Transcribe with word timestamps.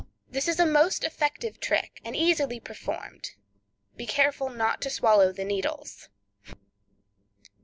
This 0.31 0.47
is 0.47 0.59
a 0.59 0.65
most 0.65 1.03
effective 1.03 1.59
trick, 1.59 2.01
and 2.03 2.15
easily 2.15 2.59
performed. 2.59 3.33
Be 3.95 4.07
careful 4.07 4.49
not 4.49 4.81
to 4.81 4.89
swallow 4.89 5.31
the 5.31 5.45
needles. 5.45 6.09